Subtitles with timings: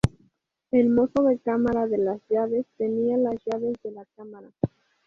[0.71, 4.49] El mozo de cámara de las llaves tenía las llaves de la cámara.